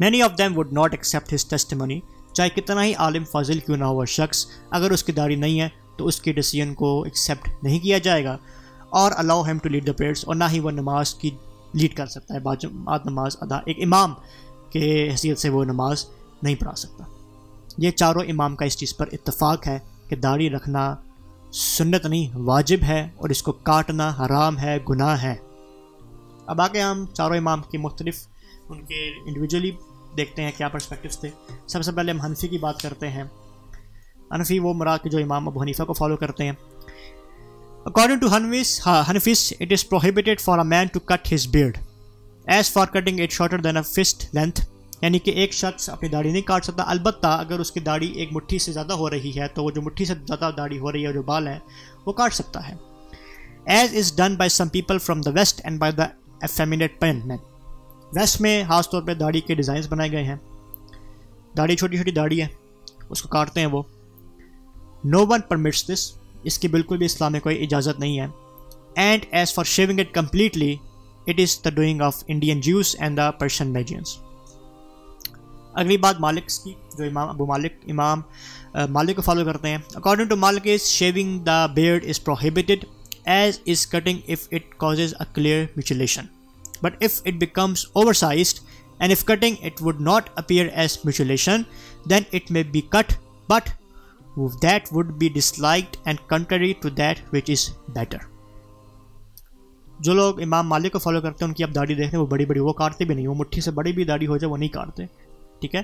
Many 0.00 0.22
of 0.22 0.38
them 0.38 0.58
would 0.58 0.72
not 0.72 0.92
accept 0.92 1.34
his 1.34 1.44
testimony 1.74 2.00
چاہے 2.32 2.48
کتنا 2.48 2.84
ہی 2.84 2.94
عالم 2.94 3.24
فاضل 3.24 3.58
کیوں 3.58 3.76
نہ 3.76 3.84
ہوا 3.84 4.04
شخص، 4.04 4.46
اگر 4.70 4.90
اس 4.90 5.04
کی 5.04 5.12
داڑھی 5.12 5.36
نہیں 5.36 5.60
ہے 5.60 5.68
تو 5.96 6.06
اس 6.06 6.20
کے 6.20 6.32
ڈیسیجن 6.32 6.74
کو 6.74 7.02
ایکسیپٹ 7.02 7.64
نہیں 7.64 7.78
کیا 7.78 7.98
جائے 7.98 8.24
گا۔ 8.24 8.36
اور 8.90 9.12
allow 9.16 9.42
him 9.42 9.58
to 9.58 9.68
lead 9.68 9.86
the 9.86 9.92
prayers 9.92 10.24
اور 10.24 10.34
نہ 10.34 10.44
ہی 10.52 10.60
وہ 10.60 10.70
نماز 10.70 11.14
کی 11.14 11.30
لیڈ 11.72 11.94
کر 11.94 12.06
سکتا 12.06 12.34
ہے 12.34 12.40
بعد 12.40 12.66
نماز 13.04 13.36
ادا، 13.40 13.56
ایک 13.56 13.76
امام 13.82 14.14
کے 14.70 15.08
حیثیت 15.10 15.38
سے 15.38 15.48
وہ 15.48 15.64
نماز 15.64 16.04
نہیں 16.42 16.54
پڑھا 16.54 16.74
سکتا۔ 16.74 17.04
یہ 17.78 17.90
چاروں 17.90 18.22
امام 18.28 18.56
کا 18.56 18.64
اس 18.64 18.76
چیز 18.76 18.96
پر 18.96 19.08
اتفاق 19.12 19.66
ہے 19.66 19.78
کہ 20.08 20.16
داڑھی 20.16 20.50
رکھنا 20.50 20.96
سنت 21.52 22.06
نہیں، 22.06 22.36
واجب 22.38 22.76
ہے 22.82 23.08
اور 23.16 23.30
اس 23.30 23.42
کو 23.42 23.52
کاٹنا 23.52 24.12
حرام 24.20 24.58
ہے، 24.58 24.78
گناہ 24.88 25.22
ہے۔ 25.22 25.34
اب 26.46 26.60
آگے 26.60 26.80
ہم 26.80 27.06
چاروں 27.12 27.36
امام 27.36 27.62
کی 27.62 27.78
مختلف، 27.78 28.26
ان 28.68 28.84
کے 28.84 29.08
انڈیویجولی 29.26 29.70
دیکھتے 30.16 30.42
ہیں 30.42 30.52
کیا 30.56 30.68
پرسپیکٹوس 30.68 31.18
تھے۔ 31.18 31.28
سب 31.66 31.82
سے 31.82 31.92
پہلے 31.92 32.12
ہم 32.12 32.20
حنفی 32.20 32.48
کی 32.48 32.58
بات 32.58 32.82
کرتے 32.82 33.08
ہیں۔ 33.08 33.24
حنفی 34.30 34.58
وہ 34.58 34.74
مراد 34.74 34.98
کے 35.02 35.10
جو 35.10 35.18
امام 35.18 35.48
ابو 35.48 35.62
حنیفہ 35.62 35.82
کو 35.82 35.92
فالو 35.92 36.16
کرتے 36.16 36.44
ہیں۔ 36.44 36.52
According 37.86 38.18
to 38.18 38.26
Hanafis 38.26 38.80
Hanafis 39.08 39.52
it 39.60 39.72
is 39.72 39.88
prohibited 39.88 40.40
for 40.40 40.58
a 40.58 40.64
man 40.66 40.86
to 40.86 41.00
cut 41.02 41.32
his 41.32 41.46
beard 41.46 41.78
as 42.46 42.70
for 42.72 42.86
cutting 42.86 43.20
it 43.20 43.32
shorter 43.32 43.60
than 43.60 43.76
a 43.76 43.82
fist 43.84 44.24
length 44.34 44.60
یعنی 45.02 45.18
کہ 45.18 45.30
ایک 45.32 45.52
شخص 45.52 45.88
اپنی 45.88 46.08
داڑھی 46.08 46.30
نہیں 46.30 46.42
کاٹ 46.42 46.64
سکتا 46.64 46.84
البتہ 46.86 47.26
اگر 47.38 47.60
اس 47.60 47.72
کی 47.72 47.80
داڑھی 47.80 48.10
ایک 48.12 48.32
مٹھی 48.32 48.58
سے 48.58 48.72
زیادہ 48.72 48.92
ہو 48.92 49.08
رہی 49.10 49.32
ہے 49.38 49.48
تو 49.54 49.64
وہ 49.64 49.70
جو 49.70 49.82
مٹھی 49.82 50.04
سے 50.04 50.14
زیادہ 50.16 50.50
داڑھی 50.56 50.78
ہو 50.78 50.92
رہی 50.92 51.06
ہے 51.06 51.12
جو 51.12 51.22
بال 51.22 51.48
ہے 51.48 51.58
وہ 52.06 52.12
کاٹ 52.12 52.34
سکتا 52.34 52.66
ہے 52.68 52.74
as 53.68 53.96
is 53.96 54.16
done 54.16 54.36
by 54.36 54.50
some 54.50 54.68
people 54.68 54.98
from 54.98 55.20
the 55.20 55.30
west 55.30 55.60
and 55.64 55.78
by 55.78 55.92
the 55.92 56.06
effeminate 56.40 56.98
pen 57.00 57.20
men 57.24 57.38
west 58.12 58.40
میں 58.40 58.62
خاص 58.68 58.90
طور 58.90 59.02
پہ 59.02 59.14
داڑھی 59.16 59.40
کے 59.40 59.54
ڈیزائنس 59.54 59.88
بنائے 59.88 60.12
گئے 60.12 60.22
ہیں 60.22 60.36
داڑھی 61.56 61.76
چھوٹی 61.76 61.96
چھوٹی 61.96 62.10
داڑھی 62.12 62.42
ہے 62.42 62.46
اس 63.10 63.22
کو 63.22 63.28
کاٹتے 63.28 63.60
ہیں 63.60 63.68
وہ 63.68 63.82
نو 65.04 65.26
ون 65.26 65.40
پرمٹس 65.48 65.86
دس 65.88 66.10
اس 66.44 66.58
کی 66.58 66.68
بالکل 66.68 66.96
بھی 66.96 67.06
اسلام 67.06 67.32
میں 67.32 67.40
کوئی 67.40 67.62
اجازت 67.64 68.00
نہیں 68.00 68.18
ہے۔ 68.20 68.26
And 68.96 69.24
as 69.30 69.54
for 69.54 69.64
shaving 69.64 70.00
it 70.00 70.12
completely 70.14 70.74
it 71.26 71.40
is 71.40 71.58
the 71.64 71.70
doing 71.70 72.00
of 72.02 72.22
Indian 72.28 72.60
Jews 72.60 72.94
and 72.98 73.16
the 73.16 73.30
Persian 73.30 73.72
magians 73.72 74.16
اگلی 75.74 75.96
بات 75.96 76.20
مالکس 76.20 76.58
کی، 76.58 76.72
جو 76.98 77.04
امام 77.04 77.28
ابو 77.28 77.46
مالک، 77.46 77.72
امام 77.88 78.20
مالک 78.90 79.16
کو 79.16 79.22
فالو 79.22 79.44
کرتے 79.44 79.68
ہیں۔ 79.68 79.78
According 79.94 80.28
to 80.28 80.36
Malik 80.36 80.66
is 80.66 80.86
shaving 80.88 81.38
the 81.38 81.64
beard 81.66 82.04
is 82.08 82.22
prohibited 82.24 82.84
as 83.24 83.60
is 83.66 83.86
cutting 83.86 84.18
of 84.28 84.46
it 84.52 84.74
causes 84.78 85.14
a 85.14 85.24
clear 85.34 85.64
mutilation 85.76 86.26
but 86.82 87.02
if 87.02 87.20
it 87.24 87.34
becomes 87.34 87.86
oversized 88.12 88.60
and 88.98 89.12
if 89.12 89.24
cutting 89.24 89.54
it 89.62 89.82
would 89.82 90.00
not 90.00 90.30
appear 90.34 90.68
as 90.74 90.98
mutilation 91.04 91.62
then 92.10 92.22
it 92.32 92.50
may 92.50 92.62
be 92.62 92.80
cut 92.88 93.12
but 93.48 93.70
that 94.36 94.88
would 94.92 95.12
be 95.12 95.28
disliked 95.58 95.96
and 96.04 96.18
contrary 96.28 96.72
to 96.72 96.88
that 96.88 97.34
which 97.34 97.50
is 97.50 97.68
better 97.88 98.30
جو 100.00 100.14
لوگ 100.14 100.40
امام 100.42 100.68
مالک 100.68 100.92
کو 100.92 100.98
follow 100.98 101.20
کرتے 101.20 101.44
ہیں، 101.44 101.48
ان 101.48 101.54
کی 101.54 101.64
اب 101.64 101.74
داڑھی 101.74 101.94
دیکھیں 101.94 102.18
وہ 102.20 102.26
بڑی 102.26 102.44
بڑی، 102.44 102.60
وہ 102.60 102.72
کاٹتے 102.72 103.04
بھی 103.04 103.14
نہیں، 103.14 103.26
وہ 103.28 103.34
مٹھی 103.34 103.60
سے 103.60 103.70
بڑی 103.70 103.92
بھی 103.92 104.04
داڑھی 104.04 104.26
ہو 104.26 104.36
جائے، 104.36 104.50
وہ 104.50 104.56
نہیں 104.56 104.68
کاٹتے، 104.68 105.06
ٹھیک 105.60 105.74
ہے؟ 105.74 105.82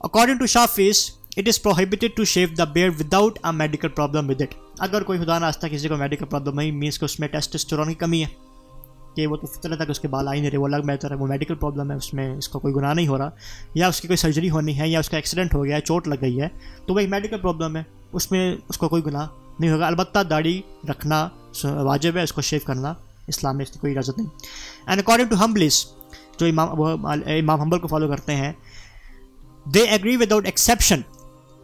According 0.00 0.38
to 0.38 0.46
Shafis 0.46 1.10
it 1.36 1.48
is 1.48 1.62
prohibited 1.62 2.16
to 2.16 2.24
shave 2.24 2.48
the 2.58 2.64
beard 2.64 2.90
without 2.98 3.38
a 3.44 3.52
medical 3.52 3.88
problem 3.88 4.28
with 4.30 4.42
it 4.42 4.54
اگر 4.78 5.02
کوئی 5.02 5.18
خدا 5.18 5.38
نہ 5.38 5.46
کسی 5.70 5.88
کو 5.88 5.96
میڈیکل 5.96 6.24
پرابلم 6.24 6.60
نہیں 6.60 6.72
مینس 6.72 6.98
کہ 6.98 7.04
اس 7.04 7.20
میں 7.20 7.28
ٹیسٹسٹرون 7.28 7.88
کی 7.88 7.94
کمی 7.94 8.22
ہے۔ 8.24 8.43
کہ 9.16 9.26
وہ 9.26 9.36
تو 9.36 9.46
فطرت 9.46 9.78
تک 9.78 9.90
اس 9.90 10.00
کے 10.00 10.08
بال 10.08 10.28
آئی 10.28 10.40
نہیں 10.40 10.50
رہے، 10.50 10.58
وہ 10.58 10.66
الگ 10.66 10.86
بہتر 10.86 11.10
ہے، 11.10 11.16
وہ 11.16 11.26
میڈیکل 11.26 11.54
پرابلم 11.54 11.90
ہے، 11.90 11.96
اس 11.96 12.14
میں 12.14 12.36
اس 12.36 12.48
کا 12.48 12.58
کوئی 12.58 12.74
گناہ 12.74 12.94
نہیں 12.94 13.08
ہو 13.08 13.18
رہا۔ 13.18 13.30
یا 13.74 13.88
اس 13.88 14.00
کی 14.00 14.08
کوئی 14.08 14.16
سرجری 14.16 14.50
ہونی 14.50 14.78
ہے، 14.78 14.88
یا 14.88 14.98
اس 14.98 15.08
کا 15.08 15.16
ایکسیڈنٹ 15.16 15.54
ہو 15.54 15.64
گیا 15.64 15.76
ہے 15.76 15.80
چوٹ 15.80 16.08
لگ 16.08 16.14
گئی 16.20 16.40
ہے، 16.40 16.48
تو 16.86 16.94
وہ 16.94 16.98
ایک 16.98 17.08
میڈیکل 17.08 17.38
پرابلم 17.38 17.76
ہے۔ 17.76 17.82
اس 18.12 18.30
میں 18.30 18.56
اس 18.68 18.78
کو 18.78 18.88
کوئی 18.88 19.06
گناہ 19.06 19.26
نہیں 19.60 19.70
ہوگا۔ 19.70 19.86
البتہ 19.86 20.18
داڑھی 20.30 20.62
رکھنا 20.90 21.28
واجب 21.64 22.16
ہے، 22.16 22.22
اس 22.22 22.32
کو 22.32 22.40
شیو 22.40 22.60
کرنا 22.64 22.94
اسلام 23.28 23.56
میں 23.56 23.64
اس 23.64 23.70
کی 23.70 23.78
کوئی 23.78 23.92
اجازت 23.92 24.18
نہیں۔ 24.18 24.28
اینڈ 24.86 25.00
اکارڈنگ 25.00 25.26
ٹو 25.26 25.44
ہمبلس 25.44 25.86
جو 26.40 26.46
امام 26.46 26.82
امام 27.06 27.60
حمبل 27.60 27.78
کو 27.78 27.88
فالو 27.88 28.08
کرتے 28.08 28.36
ہیں 28.36 28.52
they 29.74 29.80
agree 29.80 30.16
without 30.16 30.44
exception 30.44 31.00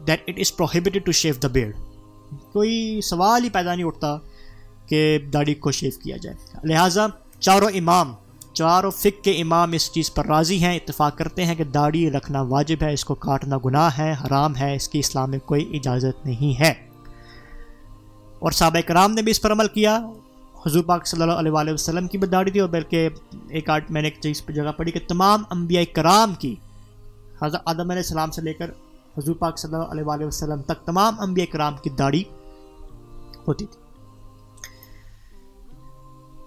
that 0.07 0.23
it 0.27 0.35
is 0.39 0.57
prohibited 0.57 1.05
to 1.05 1.13
shave 1.13 1.35
the 1.43 1.49
beard 1.49 1.71
کوئی 2.53 3.01
سوال 3.01 3.45
ہی 3.45 3.51
پیدا 3.51 3.75
نہیں 3.75 3.87
اٹھتا 3.87 4.17
کہ 4.87 5.19
داڑھی 5.33 5.55
کو 5.55 5.71
شیو 5.71 5.91
کیا 6.03 6.17
جائے۔ 6.17 6.37
لہٰذا 6.65 7.07
چاروں 7.41 7.69
امام، 7.75 8.13
چاروں 8.53 8.91
فک 8.91 9.25
کے 9.25 9.31
امام 9.31 9.73
اس 9.73 9.93
چیز 9.93 10.15
پر 10.15 10.27
راضی 10.27 10.65
ہیں، 10.65 10.77
اتفاق 10.77 11.19
کرتے 11.19 11.45
ہیں 11.45 11.55
کہ 11.55 11.65
داڑھی 11.65 12.11
رکھنا 12.11 12.43
واجب 12.43 12.77
ہے، 12.83 12.93
اس 12.93 13.05
کو 13.05 13.15
کاٹنا 13.15 13.59
گناہ 13.65 13.99
ہے، 13.99 14.13
حرام 14.13 14.57
ہے، 14.57 14.77
اس 14.77 14.89
کی 14.89 14.99
اسلام 14.99 15.31
میں 15.31 15.39
کوئی 15.39 15.77
اجازت 15.77 16.27
نہیں 16.27 16.61
ہے۔ 16.61 16.75
اور 18.39 18.53
صحابہ 18.53 18.81
کرام 18.87 19.13
نے 19.13 19.23
بھی 19.23 19.31
اس 19.31 19.43
پر 19.43 19.53
عمل 19.53 19.69
کیا۔ 19.69 19.99
حضور 20.67 20.85
پاک 20.85 21.07
صلی 21.07 21.23
اللہ 21.23 21.35
علیہ 21.35 21.53
وآلہ 21.53 21.73
وسلم 21.73 22.07
کی 22.07 22.19
بھی 22.19 22.29
داڑھی 22.29 22.51
تھی 22.51 22.61
اور 22.61 22.69
بلکہ 22.69 23.09
ایک 23.49 23.71
آرٹ 23.71 23.91
میں 23.91 24.03
نے 24.03 24.09
ایک 24.09 24.17
چیز 24.21 24.47
پہ 24.47 24.53
جگہ 24.53 24.73
پڑھی 24.77 24.93
کہ 24.93 25.01
تمام 25.09 25.43
انبیاء 25.51 25.83
کرام 25.93 26.35
کی، 26.35 26.55
حضرت 27.43 27.63
آدم 27.65 27.81
علیہ 27.81 28.03
السلام 28.03 28.31
سے 28.31 28.43
لے 28.43 28.53
کر 28.53 28.71
حضور 29.19 29.35
پاک 29.35 29.59
صلی 29.59 29.75
اللہ 29.75 29.87
علیہ 29.87 30.05
وآلہ 30.05 30.25
وسلم 30.25 30.63
تک 30.63 30.87
تمام 30.87 31.21
انبیاء 31.21 31.53
کرام 31.53 31.75
کی 31.83 31.91
داڑھی 31.91 32.25
ہوتی 33.49 33.67
تھی۔ 33.67 33.90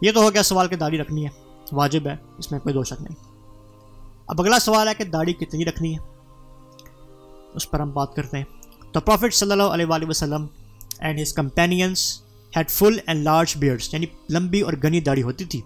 یہ 0.03 0.11
تو 0.11 0.21
ہو 0.21 0.33
گیا 0.33 0.43
سوال 0.43 0.67
کہ 0.67 0.75
داڑھی 0.75 0.97
رکھنی 0.97 1.23
ہے، 1.25 1.29
واجب 1.71 2.07
ہے، 2.07 2.15
اس 2.37 2.51
میں 2.51 2.59
کوئی 2.59 2.73
دو 2.73 2.83
شک 2.83 3.01
نہیں۔ 3.01 3.15
اب 4.27 4.41
اگلا 4.41 4.59
سوال 4.59 4.87
ہے 4.87 4.93
کہ 4.93 5.03
داڑھی 5.03 5.33
کتنی 5.33 5.65
رکھنی 5.65 5.93
ہے؟ 5.93 5.99
اس 7.55 7.71
پر 7.71 7.79
ہم 7.79 7.91
بات 7.91 8.15
کرتے 8.15 8.37
ہیں۔ 8.37 8.45
تو 8.91 8.99
پروفٹ 8.99 9.33
صلی 9.33 9.51
اللہ 9.51 9.63
علیہ 9.63 9.85
وآلہ 9.85 10.05
وسلم 10.07 10.47
and 10.99 11.21
his 11.21 11.33
companions 11.33 12.21
had 12.57 12.69
full 12.69 12.97
and 13.07 13.23
large 13.23 13.57
beards 13.57 13.93
یعنی 13.93 14.05
لمبی 14.29 14.61
اور 14.61 14.73
گنی 14.83 14.99
داڑھی 14.99 15.23
ہوتی 15.23 15.45
تھی۔ 15.45 15.61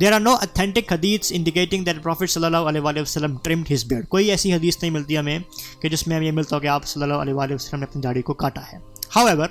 دیر 0.00 0.12
آر 0.12 0.20
نو 0.20 0.34
اتھینٹک 0.42 0.92
حدیث 0.92 1.32
انڈیکیٹنگ 1.34 1.84
دیٹ 1.84 2.02
پروفٹ 2.02 2.30
صلی 2.30 2.44
اللہ 2.44 2.56
علیہ 2.56 2.80
وآلہ 2.80 3.00
وسلم 3.00 3.36
ٹرمڈ 3.36 3.72
ہز 3.72 3.84
بیئر 3.84 4.02
کوئی 4.02 4.30
ایسی 4.30 4.52
حدیث 4.54 4.76
نہیں 4.82 4.92
ملتی 4.92 5.18
ہمیں 5.18 5.38
کہ 5.82 5.88
جس 5.88 6.06
میں 6.06 6.16
ہمیں 6.16 6.26
یہ 6.26 6.32
ملتا 6.32 6.56
ہو 6.56 6.60
کہ 6.60 6.66
آپ 6.66 6.84
صلی 6.84 7.02
اللہ 7.02 7.14
علیہ 7.14 7.34
وآلہ 7.34 7.54
وسلم 7.54 7.80
نے 7.80 7.86
اپنی 7.90 8.02
داڑھی 8.02 8.22
کو 8.22 8.34
کاٹا 8.34 8.60
ہے۔ 8.72 8.78
However 9.26 9.48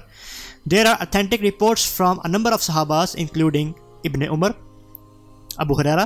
there 0.72 0.86
are 0.86 0.96
authentic 1.00 1.44
reports 1.44 1.88
from 1.96 2.20
a 2.20 2.28
number 2.28 2.52
of 2.52 2.62
صحاباز 2.64 3.16
including 3.18 3.72
Ibn 4.04 4.22
Umar 4.22 4.52
Abu 5.58 5.80
Hurairah 5.80 6.06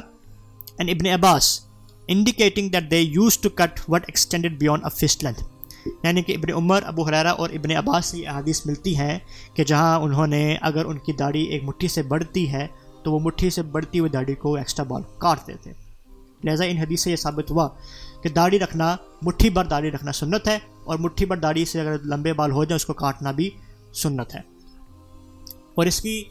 and 0.77 0.89
Ibn 0.89 1.07
Abbas 1.07 1.62
indicating 2.07 2.69
that 2.69 2.91
they 2.91 3.00
used 3.00 3.38
to 3.38 3.50
cut 3.50 3.79
what 3.88 4.03
extended 4.07 4.60
beyond 4.60 4.83
a 4.83 5.07
fist 5.07 5.24
length 5.24 5.43
یعنی 6.03 6.21
کہ 6.21 6.31
ابن 6.31 6.53
عمر 6.53 6.83
ابو 6.83 7.03
حرارہ 7.03 7.27
اور 7.27 7.50
ابن 7.50 7.71
عباس 7.71 8.05
سے 8.05 8.17
یہ 8.17 8.29
احادیث 8.29 8.65
ملتی 8.65 8.98
ہیں 8.98 9.19
کہ 9.53 9.63
جہاں 9.63 10.00
انہوں 10.00 10.27
نے 10.27 10.57
اگر 10.62 10.86
ان 10.86 10.98
کی 10.98 11.13
داڑھی 11.13 11.43
ایک 11.43 11.63
مٹھی 11.63 11.88
سے 11.88 12.01
بڑھتی 12.01 12.51
ہے 12.51 12.67
تو 13.03 13.12
وہ 13.12 13.19
مٹھی 13.19 13.50
سے 13.50 13.62
بڑھتی 13.62 14.00
ہوئی 14.00 14.12
داڑھی 14.12 14.36
کو 14.36 14.55
ایکسٹرا 14.55 14.86
بال 14.86 15.01
کاٹ 15.17 15.48
دیتے 15.48 15.71
لہٰذا 16.43 16.65
ان 16.65 16.77
حدیث 16.77 17.03
سے 17.03 17.12
یہ 17.12 17.15
ثابت 17.15 17.51
ہوا 17.51 17.69
کہ 18.24 18.29
داڑھی 18.29 18.60
رکھنا، 18.60 18.95
مٹھی 19.21 19.50
بھر 19.50 19.65
داڑھی 19.65 19.91
رکھنا 19.91 20.12
سنت 20.12 20.48
ہے 20.48 20.60
اور 20.83 20.98
مٹھی 21.00 21.25
بھر 21.25 21.38
داڑھی 21.38 21.65
سے 21.65 21.81
اگر 21.81 21.95
لمبے 22.05 22.33
بال 22.33 22.51
ہو 22.51 22.63
جائیں 22.63 22.75
اس 22.75 22.86
کو 22.86 22.93
کاٹنا 22.93 23.31
بھی 23.31 23.50
سنت 23.93 24.36
ہے۔ 24.36 24.39
اور 25.75 25.86
اس 25.86 26.01
کی 26.01 26.24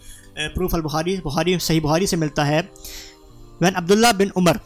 پروف 0.49 0.75
البخاری، 0.75 1.16
بخاری 1.16 1.59
صحیح 1.59 1.80
بخاری 1.80 2.06
سے 2.06 2.16
ملتا 2.16 2.47
ہے۔ 2.47 2.61
وین 3.61 3.76
عبداللہ 3.76 4.06
بن 4.18 4.28
عمر 4.37 4.56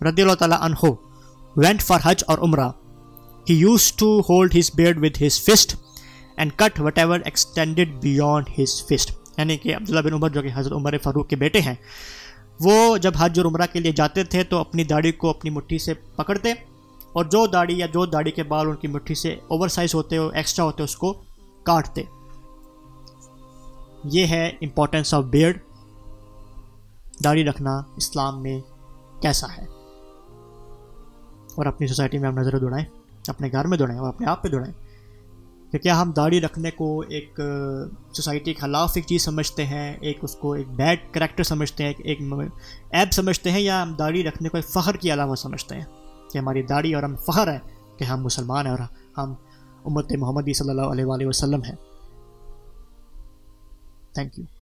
رضی 0.00 0.22
اللہ 0.22 0.34
تعالیٰ 0.34 0.58
عنہ 0.60 0.90
وینٹ 1.56 1.82
فار 1.82 2.00
حج 2.02 2.24
اور 2.26 2.38
عمرہ 2.38 2.68
he 3.50 3.54
used 3.54 3.92
to 3.92 4.20
hold 4.20 4.56
his 4.56 4.70
beard 4.74 4.98
with 5.02 5.22
his 5.22 5.40
fist 5.40 5.76
and 6.36 6.52
cut 6.56 6.80
whatever 6.98 7.20
extended 7.24 7.94
beyond 8.02 8.48
his 8.60 8.82
fist 8.82 9.10
یعنی 9.38 9.56
کہ 9.56 9.76
عبداللہ 9.76 10.00
بن 10.00 10.12
عمر 10.12 10.28
جو 10.28 10.42
کہ 10.42 10.50
حضرت 10.54 10.72
عمر 10.72 10.98
فاروق 11.02 11.28
کے 11.28 11.36
بیٹے 11.36 11.60
ہیں، 11.60 11.74
وہ 12.60 12.96
جب 12.96 13.12
حج 13.18 13.38
اور 13.38 13.46
عمرہ 13.46 13.66
کے 13.72 13.80
لیے 13.80 13.92
جاتے 13.92 14.24
تھے 14.24 14.42
تو 14.42 14.58
اپنی 14.58 14.84
داڑھی 14.84 15.12
کو 15.12 15.30
اپنی 15.30 15.50
مٹھی 15.50 15.78
سے 15.78 15.94
پکڑتے 15.94 16.52
اور 17.12 17.24
جو 17.24 17.46
داڑھی 17.46 17.78
یا 17.78 17.86
جو 17.86 18.04
داڑھی 18.06 18.30
کے 18.30 18.42
بال 18.42 18.66
ان 18.66 18.76
کی 18.76 18.88
مٹھی 18.88 19.14
سے 19.14 19.36
اوور 19.48 19.68
سائز 19.68 19.94
ہوتے 19.94 20.16
ہو 20.16 20.28
ایکسٹرا 20.28 20.64
ہوتے، 20.64 20.82
اس 20.82 20.96
کو 20.96 21.12
کاٹتے۔ 21.62 22.02
یہ 24.08 24.26
ہے 24.26 24.48
امپورٹینس 24.48 25.14
آف 25.14 25.24
بیئرڈ 25.24 25.58
داڑھی 27.24 27.44
رکھنا 27.44 27.82
اسلام 27.96 28.42
میں 28.42 28.60
کیسا 29.22 29.46
ہے؟ 29.58 29.64
اور 31.54 31.66
اپنی 31.66 31.86
سوسائٹی 31.86 32.18
میں 32.18 32.28
ہم 32.28 32.38
نظر 32.38 32.58
دوڑائیں، 32.58 32.84
اپنے 33.28 33.48
گھر 33.52 33.64
میں 33.64 33.78
دوڑیں 33.78 33.98
اور 33.98 34.08
اپنے 34.08 34.26
آپ 34.26 34.42
پہ 34.42 34.48
دوڑیں 34.48 34.72
کہ 35.72 35.78
کیا 35.78 36.02
ہم 36.02 36.12
داڑھی 36.12 36.40
رکھنے 36.40 36.70
کو 36.70 37.00
ایک 37.08 37.40
سوسائٹی 38.12 38.54
کے 38.54 38.60
خلاف 38.60 38.92
ایک 38.94 39.06
چیز 39.06 39.22
سمجھتے 39.22 39.66
ہیں، 39.66 39.96
ایک 40.00 40.18
اس 40.22 40.34
کو 40.34 40.52
ایک 40.52 40.68
بیڈ 40.68 40.98
کریکٹر 41.12 41.42
سمجھتے 41.42 41.84
ہیں، 41.84 41.92
ایک 41.98 42.18
ایپ 42.90 43.12
سمجھتے 43.12 43.50
ہیں 43.50 43.60
یا 43.60 43.82
ہم 43.82 43.94
داڑھی 43.94 44.24
رکھنے 44.24 44.48
کو 44.48 44.56
ایک 44.56 44.68
فخر 44.68 44.96
کے 44.96 45.12
علاوہ 45.12 45.34
سمجھتے 45.34 45.74
ہیں؟ 45.74 45.84
کہ 46.32 46.38
ہماری 46.38 46.62
داڑھی 46.62 46.94
اور 46.94 47.02
ہم 47.02 47.16
فخر 47.16 47.52
ہے 47.52 47.58
کہ 47.96 48.04
ہم 48.04 48.24
مسلمان 48.24 48.66
ہیں 48.66 48.74
اور 48.74 48.80
ہم 49.18 49.34
امت 49.84 50.12
محمدی 50.12 50.52
صلی 50.52 50.70
اللہ 50.70 51.12
علیہ 51.12 51.26
وسلم 51.26 51.62
ہیں۔ 51.62 51.95
Thank 54.16 54.32
you 54.38 54.46